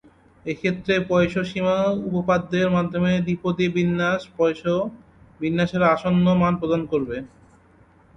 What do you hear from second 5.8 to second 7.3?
আসন্ন মান প্রদান করবে।